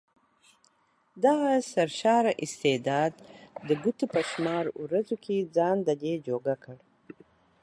دغه 1.23 1.51
سرشاره 1.73 2.31
استعداد 2.43 3.11
د 3.67 3.69
ګوتو 3.83 4.05
په 4.13 4.19
شمار 4.29 4.65
ورځو 4.83 5.15
کې 5.23 5.49
ځان 5.55 5.77
ددې 5.87 6.13
جوګه 6.27 6.55
کړ. 6.63 6.77